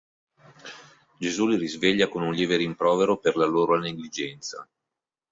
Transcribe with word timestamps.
Gesù 1.19 1.45
li 1.45 1.55
risveglia 1.57 2.07
con 2.07 2.23
un 2.23 2.33
lieve 2.33 2.55
rimprovero 2.55 3.17
per 3.19 3.35
la 3.37 3.45
loro 3.45 3.77
negligenza. 3.77 4.67